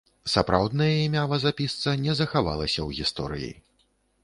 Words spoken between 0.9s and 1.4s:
імя